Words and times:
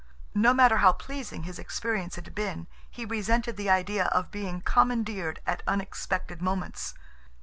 No 0.33 0.51
matter 0.51 0.77
how 0.77 0.93
pleasing 0.93 1.43
his 1.43 1.59
experience 1.59 2.15
had 2.15 2.33
been, 2.33 2.65
he 2.89 3.05
resented 3.05 3.55
the 3.55 3.69
idea 3.69 4.05
of 4.05 4.31
being 4.31 4.61
commandeered 4.61 5.41
at 5.45 5.61
unexpected 5.67 6.41
moments. 6.41 6.95